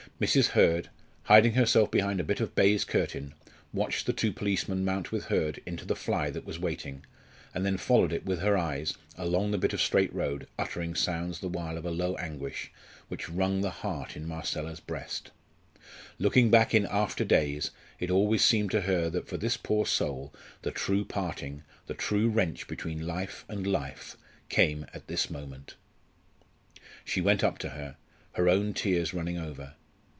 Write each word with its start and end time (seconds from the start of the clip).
Mrs. 0.19 0.49
Hurd, 0.49 0.89
hiding 1.23 1.53
herself 1.53 1.89
behind 1.89 2.19
a 2.19 2.23
bit 2.23 2.39
of 2.39 2.53
baize 2.53 2.85
curtain, 2.85 3.33
watched 3.73 4.05
the 4.05 4.13
two 4.13 4.31
policemen 4.31 4.85
mount 4.85 5.11
with 5.11 5.25
Hurd 5.25 5.59
into 5.65 5.83
the 5.83 5.95
fly 5.95 6.29
that 6.29 6.45
was 6.45 6.59
waiting, 6.59 7.03
and 7.55 7.65
then 7.65 7.77
followed 7.79 8.13
it 8.13 8.23
with 8.23 8.39
her 8.39 8.55
eyes 8.55 8.95
along 9.17 9.49
the 9.49 9.57
bit 9.57 9.73
of 9.73 9.81
straight 9.81 10.13
road, 10.13 10.47
uttering 10.59 10.93
sounds 10.93 11.39
the 11.39 11.47
while 11.49 11.75
of 11.75 11.85
low 11.85 12.15
anguish, 12.17 12.71
which 13.07 13.29
wrung 13.29 13.61
the 13.61 13.71
heart 13.81 14.15
in 14.15 14.27
Marcella's 14.27 14.79
breast. 14.79 15.31
Looking 16.19 16.51
back 16.51 16.75
in 16.75 16.85
after 16.85 17.23
days 17.25 17.71
it 17.99 18.11
always 18.11 18.43
seemed 18.45 18.69
to 18.71 18.81
her 18.81 19.09
that 19.09 19.27
for 19.27 19.37
this 19.37 19.57
poor 19.57 19.87
soul 19.87 20.31
the 20.61 20.69
true 20.71 21.03
parting, 21.03 21.63
the 21.87 21.95
true 21.95 22.29
wrench 22.29 22.67
between 22.67 23.07
life 23.07 23.43
and 23.49 23.65
life, 23.65 24.17
came 24.49 24.85
at 24.93 25.07
this 25.07 25.31
moment. 25.31 25.73
She 27.03 27.21
went 27.21 27.43
up 27.43 27.57
to 27.59 27.69
her, 27.69 27.97
her 28.33 28.47
own 28.47 28.75
tears 28.75 29.15
running 29.15 29.39
over. 29.39 29.73